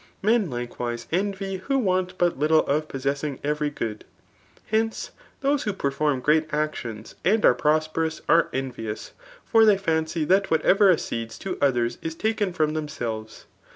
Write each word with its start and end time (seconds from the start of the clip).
Men, 0.23 0.49
likewise, 0.49 1.05
envy 1.11 1.57
who 1.57 1.77
want 1.77 2.17
but 2.17 2.35
little 2.39 2.65
of 2.65 2.87
possessmg 2.87 3.37
every 3.43 3.69
good. 3.69 4.03
Hence, 4.65 5.11
those 5.41 5.61
who 5.61 5.73
per* 5.73 5.91
form 5.91 6.21
great 6.21 6.51
actions, 6.51 7.13
and 7.23 7.45
are 7.45 7.53
prosperous, 7.53 8.19
are 8.27 8.49
envious; 8.51 9.11
for 9.45 9.63
they 9.63 9.77
fiuicy 9.77 10.27
that 10.27 10.49
whatever 10.49 10.89
accedes 10.91 11.37
to 11.41 11.55
others 11.61 11.99
is 12.01 12.15
taken 12.15 12.51
from 12.51 12.73
themselves. 12.73 13.45